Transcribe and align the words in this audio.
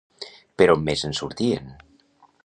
Per 0.61 0.67
on 0.73 0.81
més 0.87 1.03
en 1.09 1.13
sortien? 1.19 1.69